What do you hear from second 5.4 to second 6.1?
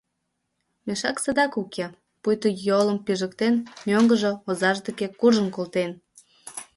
колтен.